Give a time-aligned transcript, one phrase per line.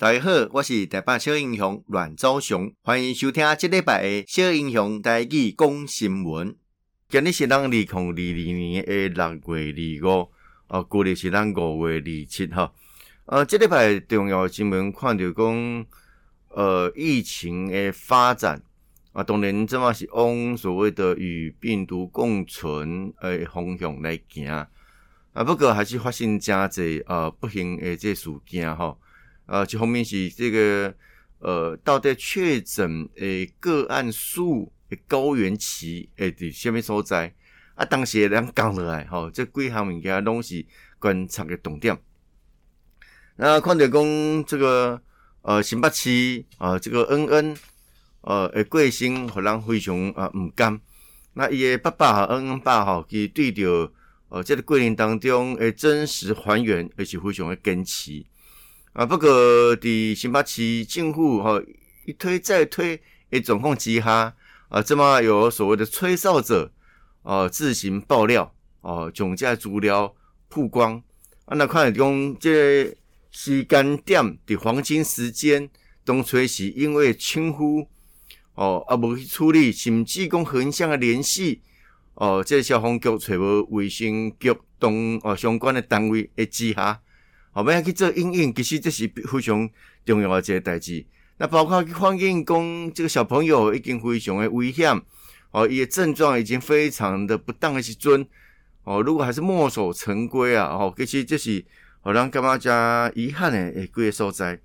[0.00, 6.56] 大家好，我是台北小英雄阮昭雄，欢迎收听这礼拜的小英雄台语讲新闻。
[7.10, 10.30] 今日是咱二零二二年的六月二五，
[10.68, 12.74] 啊，旧历是咱五月二七号。
[13.26, 15.86] 呃，这礼拜重要新闻看到讲，
[16.48, 18.62] 呃，疫情的发展
[19.12, 24.66] 啊，当然这嘛是往所谓的与病毒共存的方向来行啊，
[25.44, 28.98] 不过还是发生真侪呃不幸的这事件吼。
[29.50, 30.94] 呃，一方面是这个
[31.40, 37.34] 呃，到底确诊诶个案数诶高原期诶伫虾米所在
[37.74, 37.84] 啊？
[37.84, 40.64] 当时人讲落来吼，即几项物件拢是
[41.00, 41.98] 观察的重点。
[43.34, 45.02] 那看到讲这个
[45.42, 47.56] 呃新北市啊，这个恩恩
[48.20, 50.80] 呃诶过身，互人非常啊毋甘。
[51.32, 53.92] 那伊诶爸爸和恩恩爸吼，伊对着
[54.28, 58.24] 呃这个过程当中诶真实还原，而且非常的坚持。
[58.92, 59.28] 啊，不过
[59.76, 61.62] 伫新北市政府吼
[62.06, 64.34] 一推再推诶状况之下，
[64.68, 66.72] 啊，这么有所谓的吹哨者
[67.22, 70.12] 啊自行爆料哦，囧在资料
[70.48, 71.00] 曝光
[71.44, 72.96] 啊，那看讲这个
[73.30, 75.70] 时间点的黄金时间，
[76.04, 77.86] 当初是因为轻忽
[78.54, 81.62] 哦啊无去处理，甚至讲横向的联系
[82.14, 87.00] 哦，这个、消防局揣无卫生局同哦相关的单位诶之下。
[87.60, 89.68] 我们要去做应用，其实这是非常
[90.06, 91.04] 重要的一个代志。
[91.36, 94.98] 那包括去反映讲，这个小朋友已经非常的危险，
[95.50, 98.26] 哦，伊的症状已经非常的不当的时阵，
[98.84, 101.62] 哦，如果还是墨守成规啊，哦，其实这是
[102.02, 104.58] 让人感觉加遗憾的诶几个所在。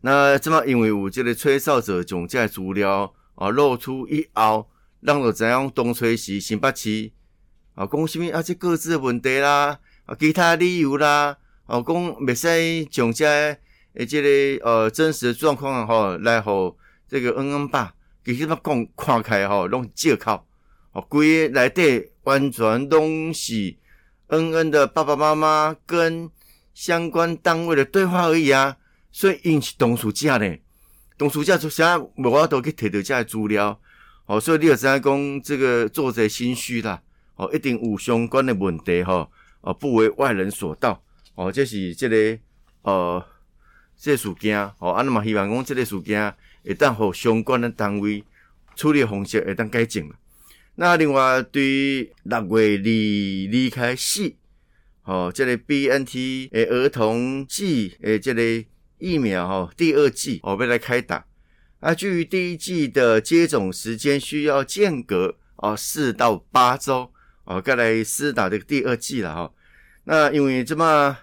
[0.00, 4.68] 那这么因为有这个吹哨者囧这资料啊露出以后，
[5.00, 7.12] 让我知影东吹西新北市
[7.74, 11.36] 啊，讲什么啊，这各自的问题啦，啊，其他理由啦。
[11.68, 13.26] 哦，讲未使将这
[13.92, 16.74] 诶，即个呃真实状况吼，来互
[17.06, 17.92] 这个恩恩爸，
[18.24, 20.46] 其实嘛讲看开吼，拢借口，
[20.92, 23.76] 哦，规个内底完全拢是
[24.28, 26.30] 恩恩的爸爸妈妈跟
[26.72, 28.78] 相关单位的对话而已啊，
[29.12, 30.62] 所以因是当事者咧，
[31.18, 33.78] 当事者就啥无法度去摕到这资料，
[34.24, 37.02] 哦，所以你就知影讲这个作者心虚啦，
[37.36, 39.30] 哦，一定有相关的问题吼，
[39.60, 41.02] 哦，不为外人所道。
[41.38, 42.36] 哦，这是这个
[42.82, 43.24] 呃，
[43.96, 46.34] 这个事件哦，啊，那么希望讲这个事件
[46.64, 48.24] 会当互相关的单位
[48.74, 50.10] 处理方式会当改进。
[50.74, 54.34] 那另外对六月二离开始，
[55.04, 58.42] 哦，这个 BNT 诶儿童剂诶这个
[58.98, 61.24] 疫苗哦，第二剂哦要来开打。
[61.78, 67.12] 啊，距第一剂的接种时间需要间隔哦四到八周
[67.44, 69.52] 哦，该来施打这个第二剂了哈。
[70.02, 71.16] 那因为这么。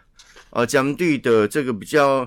[0.55, 2.25] 呃，针对的这个比较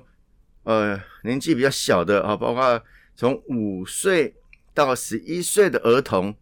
[0.65, 2.83] 呃年纪比较小的啊，包括
[3.17, 4.35] 从五岁
[4.75, 6.37] 到十一岁的儿童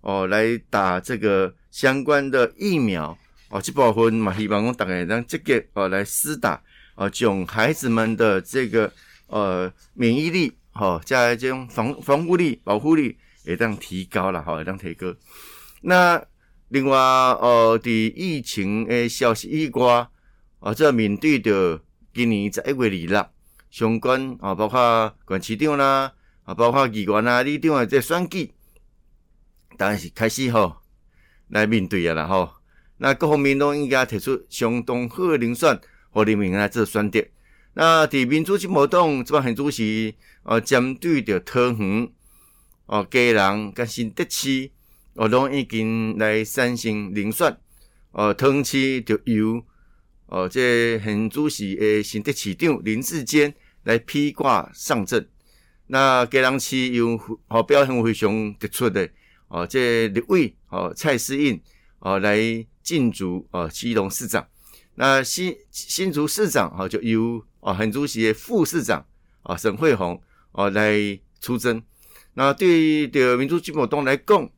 [0.00, 3.16] 哦，来打这个相关的疫苗
[3.50, 6.58] 哦，这部分嘛，希望讲大概让这个呃来施打
[6.94, 8.90] 啊，将孩子们的这个
[9.26, 13.14] 呃免疫力哈，加这种防防护力、保护力
[13.44, 15.14] 也当提高了哈，也当提高。
[15.82, 16.24] 那
[16.68, 20.10] 另外呃，的疫情诶消息一挂。
[20.60, 21.82] 啊，这面对着
[22.14, 23.26] 今年十一月二六
[23.70, 26.12] 相关啊，包括县市长啦，
[26.44, 28.52] 啊，包括议员啊、里长啊，这选举，
[29.76, 30.76] 当然是开始吼
[31.48, 32.50] 来面对啊啦吼。
[32.96, 35.78] 那各方面都应该提出相当好的人选
[36.10, 37.22] 和人民来做选择。
[37.74, 42.08] 那伫民主进步党这帮主席啊，针对着桃园
[42.86, 44.70] 哦，家人跟新德市
[45.12, 47.54] 哦，拢已经来产生人选
[48.12, 49.62] 哦，桃园市就由。
[50.26, 53.54] 哦，这很主席诶，新德市长林志坚
[53.84, 55.28] 来披挂上阵。
[55.86, 59.08] 那基隆市有哦表现非常突出的
[59.46, 61.60] 哦，这立委哦蔡适应
[62.00, 62.36] 哦来
[62.82, 64.44] 竞逐哦基隆市长。
[64.96, 69.06] 那新新竹市长哦就由哦很主席的副市长
[69.42, 70.20] 啊沈惠虹
[70.50, 70.98] 哦来
[71.40, 71.80] 出征。
[72.34, 74.50] 那对于的民主进步党来讲，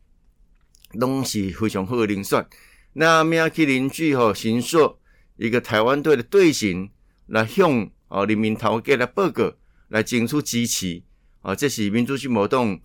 [0.94, 2.46] 拢是非常好的人选。
[2.94, 4.97] 那明仔去邻居吼新社。
[5.38, 6.90] 一个台湾队的队形
[7.26, 9.54] 来向哦人民头家来报告，
[9.86, 11.00] 来争取支持
[11.42, 11.54] 啊！
[11.54, 12.76] 这是民主进步党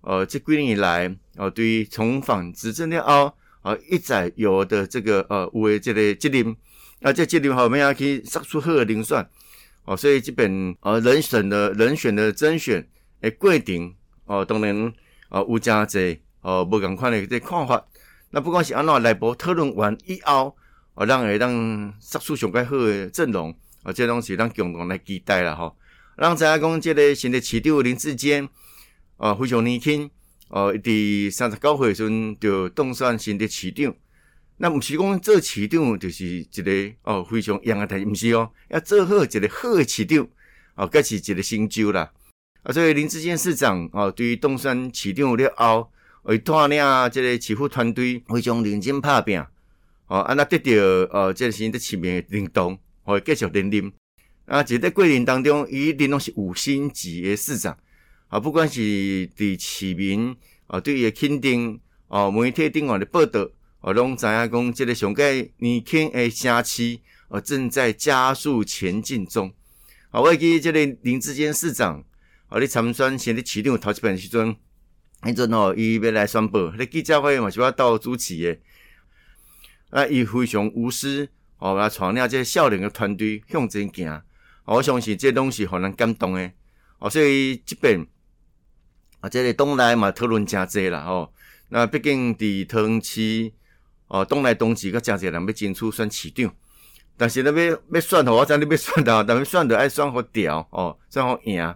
[0.00, 6.56] 呃这几年以来哦对于重返执政了后啊一再有的这个呃为这个责任
[7.00, 9.24] 啊这责任后面要去杀出好的人选
[9.84, 12.84] 哦，所以这边呃人选的人选的甄选
[13.20, 14.92] 的过程哦当然
[15.28, 17.86] 啊有真侪哦无共款的这看法，
[18.30, 20.56] 那不管是安怎内部讨论完以后。
[21.00, 23.54] 哦，让会让杀出上盖好诶阵容，
[23.84, 25.74] 哦，这东西让共同来期待啦吼。
[26.18, 28.46] 咱知影讲，即个新的市长林志坚，
[29.16, 30.10] 哦，非常年轻，
[30.48, 33.94] 哦，伫三十九岁时阵就当选新的市长。
[34.58, 40.28] 那毋是讲做市长就是一个哦非常严的代志，毋是哦，要做好一个好的市长，
[40.74, 42.12] 哦，搁是一个成就啦。
[42.62, 45.90] 啊，所以林志坚市长哦，对于当选市长了后，
[46.24, 49.42] 会带领即个市府团队非常认真拍拼，
[50.10, 50.72] 哦，安那得到
[51.12, 53.92] 哦，即个新的市民的认同，会继续连任。
[54.46, 57.78] 啊，即个过程当中，伊一定拢是五星级的市长，
[58.26, 60.36] 啊，不管是对市民
[60.66, 61.78] 啊，对伊的肯定，
[62.08, 63.48] 哦，媒体顶岸的报道。
[63.82, 66.98] 我拢知影讲，这个上届年轻的城市，
[67.28, 69.54] 哦，正在加速前进中。
[70.10, 72.04] 啊，我会记这个林志坚市长，
[72.48, 74.56] 啊，你参选新的市长头一遍时阵，
[75.22, 78.58] 迄阵哦，伊要来宣布，迄记者会嘛是要到主持的。
[79.90, 81.28] 啊，伊非常无私，
[81.58, 84.22] 哦，来带领这个少年的团队向前行。
[84.64, 86.50] 我相信这东西互人感动的。
[86.98, 88.06] 哦，所以这边
[89.20, 91.32] 啊，这个党内嘛讨论诚济啦，吼。
[91.68, 93.52] 那毕竟伫汤市。
[94.12, 96.52] 哦，东来东去，佮诚济人要争取选市长，
[97.16, 101.74] 但是咧要要选吼，我知你要选到，但要选着爱选好调哦，选好赢。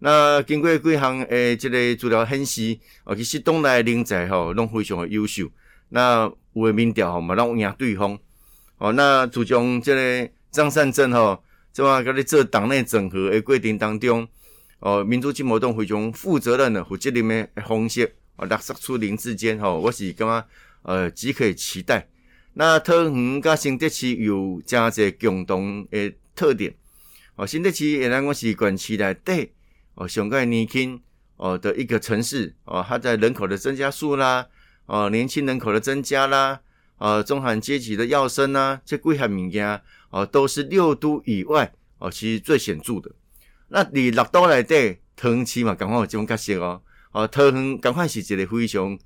[0.00, 5.48] 那经过几项诶，即个资料显示，哦，其实东来人才吼拢非常诶优秀。
[5.90, 8.18] 那有诶民调吼嘛，拢赢对方。
[8.78, 11.42] 哦，那自从即个张善政吼，
[11.72, 14.26] 即话甲你做党内整合诶过程当中，
[14.80, 20.46] 哦，民主进步党非常负责任诶、负责任诶方式，哦，落实出林智坚吼，我是感觉。
[20.82, 22.06] 呃，只可以期待。
[22.52, 26.72] 那桃园甲新德市有真侪共同诶特点。
[27.34, 29.50] 哦，新德市原来我是管区内底
[29.96, 31.00] 哦，上盖年轻
[31.38, 34.46] 哦的一个城市哦，它在人口的增加数啦，
[34.86, 36.60] 哦，年轻人口的增加啦，
[36.98, 39.80] 呃，中产阶级的跃升啦，这几项物件
[40.10, 43.10] 哦，都是六都以外哦，其实最显著的。
[43.68, 46.80] 那你六都内底桃园嘛，刚好有这种特色哦，
[47.12, 48.98] 哦，桃园刚好是一个非常。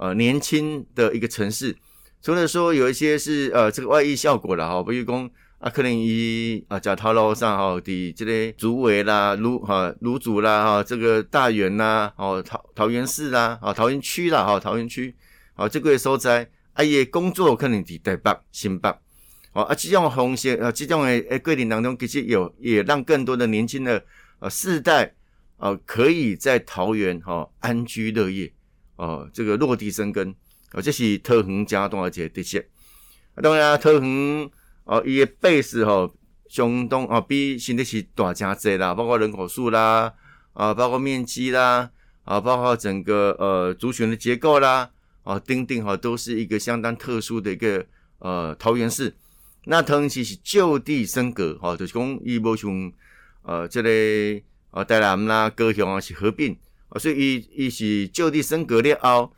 [0.00, 1.76] 呃，年轻的一个城市，
[2.22, 15.12] 除了说有一些是呃这个外溢效果啦，哈，比如讲啊，可能以啊，假桃楼上哈的这类竹围啦、芦哈芦竹啦哈，这个大园呐，哦桃桃园市啦，啊桃园区啦，哈桃园区，
[15.58, 18.88] 啊这个所在，啊伊工作可能伫台北、新北，
[19.52, 24.02] 哦啊这种方式啊这种诶诶规定当中，其实有也让更多的年轻的
[24.38, 25.12] 呃世代
[25.56, 28.52] 呃可以在桃园哈安居乐业。
[29.00, 30.34] 哦，这个落地生根，
[30.72, 32.60] 哦，这是桃园加大一个特色。
[33.40, 34.50] 当然，桃园
[34.82, 36.12] 哦，伊个 base 吼，
[36.48, 40.12] 相当哦，比新的是大诚济啦，包括人口数啦，
[40.52, 41.88] 啊，包括面积啦，
[42.24, 44.90] 啊，包括整个呃族群的结构啦，
[45.28, 47.84] 啊，等等哈，都是一个相当特殊的一个
[48.20, 49.14] 呃桃园市。
[49.66, 52.90] 那桃园市是就地升格，哈，就是讲伊无像
[53.42, 53.90] 呃这个
[54.70, 56.56] 呃台南啦、高雄啊是合并。
[56.88, 59.30] 哦，所以伊伊是就地升格了后，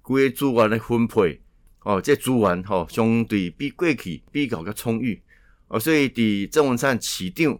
[0.00, 1.42] 规个资源的分配，
[1.82, 5.20] 哦，这资源吼相对比过去比较较充裕，
[5.68, 7.58] 哦，所以伫郑文灿市长，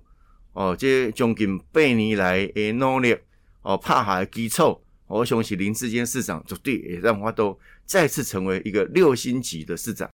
[0.55, 3.15] 哦，这将近八年来的努力，
[3.61, 10.09] 哦，拍下基础，我相信林智坚市长绝对会让我都再次成为一个六星级的市长。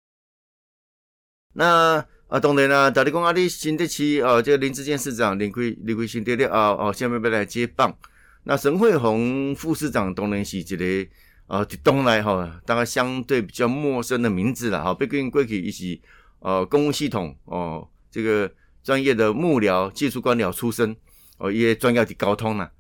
[1.54, 7.96] 那啊，当然啦，大家讲啊，你新德市哦，这个林智坚市长离开离开新德了啊，哦，下面要来接棒。
[8.44, 11.10] 那沈慧虹副市长当然是一个
[11.48, 14.94] 呃，东来哈，大概相对比较陌生的名字了哈。
[14.94, 16.00] 毕竟过去伊是
[16.40, 18.52] 呃公务系统哦，这个
[18.84, 20.96] 专业的幕僚、技术官僚出身
[21.40, 22.72] 哦，伊专业的交通啦。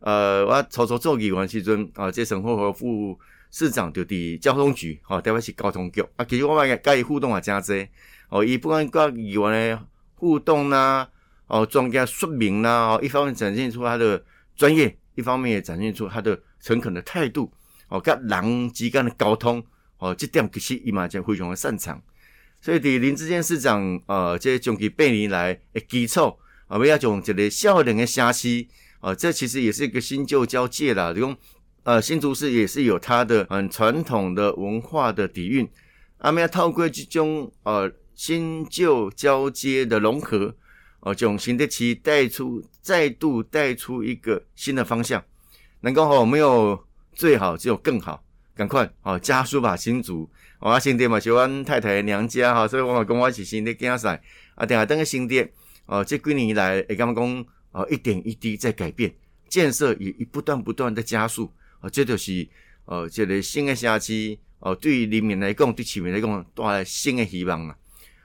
[0.00, 3.18] 呃，我初初做议员时阵啊，这沈慧虹副
[3.50, 6.24] 市长就伫交通局哈，台北市交通局啊。
[6.24, 7.88] 其实我们甲伊互动也真侪
[8.28, 11.08] 哦，伊不管甲议员的互动啦，
[11.46, 14.22] 哦，专家说明啦，哦，一方面展现出他的
[14.56, 14.96] 专业。
[15.16, 17.52] 一方面也展现出他的诚恳的态度，
[17.88, 19.62] 哦，跟人之间的沟通，
[19.98, 22.00] 哦，这点其实伊嘛就非常的擅长。
[22.62, 26.34] 所以，对林志坚市长，呃，这将其八年来的基础，
[26.68, 28.64] 啊，为了将一个少年的城市，
[29.00, 31.12] 啊，这其实也是一个新旧交界啦。
[31.16, 31.36] 用，
[31.82, 35.68] 呃，新竹市也是有它的很传统的文化的底蕴，
[36.18, 40.54] 啊，们要透过这种呃新旧交接的融合。
[41.02, 45.24] 哦，将新德市带出，再度带出一个新的方向。
[45.80, 46.78] 能够好，没有
[47.14, 48.22] 最好，只有更好。
[48.54, 50.28] 赶快哦，加速吧，新竹。
[50.58, 54.20] 我新德嘛，是阮太太娘家哈，所以我嘛讲我是新德囝婿。
[54.56, 55.42] 啊，等下等个新德
[55.86, 59.14] 哦，这几年以来，会感觉讲哦，一点一滴在改变，
[59.48, 61.50] 建设也一不断不断的加速。
[61.80, 62.46] 哦，这就是
[62.84, 67.76] 哦，这个新的城市哦，对于人民来讲，对市民来讲，带来新的希望啊。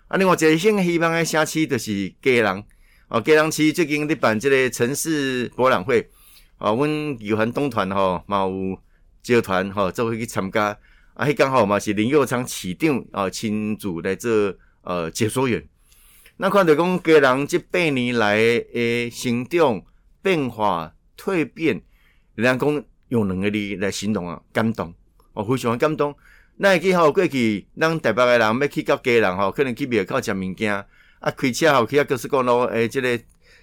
[0.08, 2.64] 啊，另外一个新的希望的城市就是家人
[3.08, 6.10] 哦，佳人市最近咧办这个城市博览会，
[6.58, 8.78] 哦，阮义环东团吼嘛有
[9.22, 10.78] 接团吼，做伙去参加，
[11.14, 15.64] 啊，迄刚好嘛是林佑昌市长啊亲自来做呃解说员。
[16.38, 19.82] 那看到讲家人这八年来诶成长
[20.22, 21.82] 变化蜕变，
[22.36, 24.94] 人家讲用两个字来形容啊，感动，
[25.34, 26.14] 哦，非常感动。
[26.58, 33.18] 那会记吼过去，咱台北诶人要去到家人吼，可能去庙口食物件，啊，开车吼去啊，高速公路诶，这个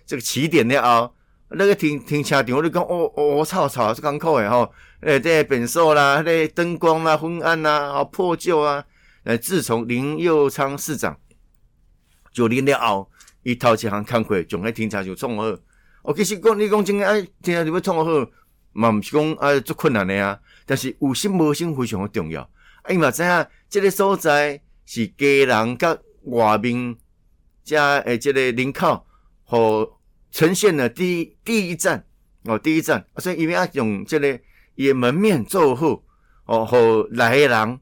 [0.06, 1.14] 这个起点了后，
[1.50, 8.82] 那个停停车场，我就讲哦哦，操操是艰苦诶吼，诶，这个变数啦，那个灯光啦、昏暗啦、啊破旧啊，
[9.24, 11.18] 诶，自从林佑昌市长。
[12.32, 13.10] 就临了后，
[13.42, 15.44] 伊头一项工课，从迄停车场创好。
[16.02, 18.30] 哦，其实讲你讲真个，哎，停车场要创好，
[18.72, 20.38] 嘛毋是讲啊足困难的啊。
[20.64, 22.40] 但是有心无心非常的重要。
[22.82, 26.96] 啊，伊嘛知影，即个所在是家人甲外面
[27.62, 29.04] 加诶，即个人口，
[29.44, 29.92] 和
[30.30, 32.04] 呈现了第第一站
[32.44, 33.04] 哦，第一站。
[33.18, 34.40] 所以伊要用即个
[34.74, 36.02] 伊诶门面做好
[36.46, 37.80] 哦，和来诶人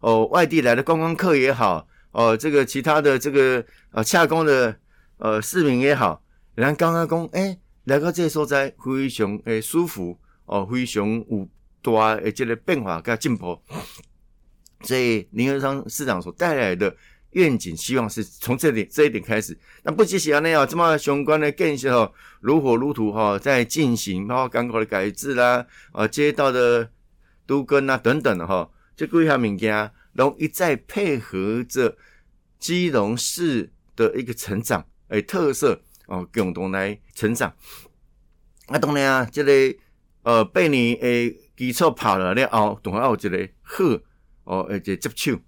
[0.00, 1.86] 哦，外地来的观光客也好。
[2.12, 4.76] 哦，这个其他的这个呃，洽公的
[5.16, 6.22] 呃市民也好，
[6.54, 11.48] 人家刚刚讲，诶，来到这个所在非常诶舒服，哦，非常有
[11.80, 13.58] 大诶这个变化跟进步。
[14.82, 16.94] 所以林右昌市长所带来的
[17.30, 19.56] 愿景，希望是从这里这一点开始。
[19.82, 26.90] 那不只是安尼啊，这么相关的建设哦，如火如荼哈，在进行，包括港口的改制啦，啊，街道的
[27.46, 29.90] 都根啊等等的哈，这几项物件。
[30.14, 31.96] 然后一再配合着
[32.58, 37.52] 基隆市的一个成长，诶，特色哦，共同来成长。
[38.66, 39.76] 啊，当然啊，这个
[40.22, 43.84] 呃，八年诶基础跑了了后，当然有一个好
[44.44, 45.38] 哦，而且接手。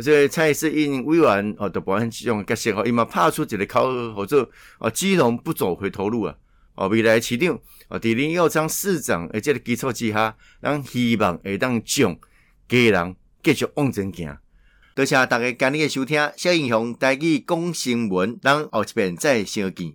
[0.00, 4.48] 这个蔡适应委员哦，都表现这种角色哦，伊嘛拍出一个口号，或者
[4.78, 6.36] 哦，基隆不走回头路啊。
[6.74, 12.16] 哦，未来市长哦，在林右昌市长诶这个基础之下，咱希望会当将
[12.68, 13.16] 佳人。
[13.48, 14.36] 继续往前行，
[14.94, 16.30] 多谢大家今日的收听。
[16.36, 19.86] 小英雄带去讲新闻，咱后一遍再相见。